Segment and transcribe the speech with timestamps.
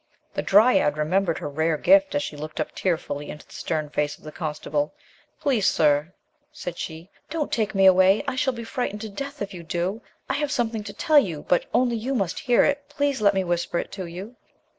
[0.33, 4.17] The dryad remembered her rare gift, as she looked up tearfully into the stern face
[4.17, 4.95] of the constable.
[5.39, 6.11] "Please, sir,"
[6.51, 7.85] she said, "don't take 12 THE LOST DRYAD me
[8.17, 10.01] away; I shall be frightened to death if you do.
[10.27, 12.85] I have something to tell you, but only you must hear it.
[12.89, 14.35] Please let me whisper it to you."